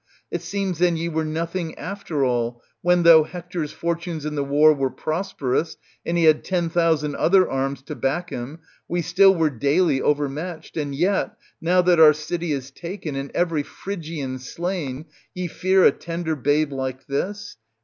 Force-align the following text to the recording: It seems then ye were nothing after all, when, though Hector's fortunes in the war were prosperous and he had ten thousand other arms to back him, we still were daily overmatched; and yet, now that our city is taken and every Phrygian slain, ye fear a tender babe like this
It 0.31 0.41
seems 0.41 0.79
then 0.79 0.97
ye 0.97 1.09
were 1.09 1.23
nothing 1.23 1.77
after 1.77 2.25
all, 2.25 2.63
when, 2.81 3.03
though 3.03 3.23
Hector's 3.23 3.71
fortunes 3.71 4.25
in 4.25 4.33
the 4.33 4.43
war 4.43 4.73
were 4.73 4.89
prosperous 4.89 5.77
and 6.03 6.17
he 6.17 6.23
had 6.23 6.43
ten 6.43 6.69
thousand 6.71 7.15
other 7.17 7.47
arms 7.47 7.83
to 7.83 7.93
back 7.93 8.31
him, 8.31 8.61
we 8.87 9.03
still 9.03 9.35
were 9.35 9.51
daily 9.51 10.01
overmatched; 10.01 10.75
and 10.75 10.95
yet, 10.95 11.35
now 11.61 11.83
that 11.83 11.99
our 11.99 12.13
city 12.13 12.51
is 12.51 12.71
taken 12.71 13.15
and 13.15 13.29
every 13.35 13.61
Phrygian 13.61 14.39
slain, 14.39 15.05
ye 15.35 15.45
fear 15.45 15.85
a 15.85 15.91
tender 15.91 16.35
babe 16.35 16.73
like 16.73 17.05
this 17.05 17.57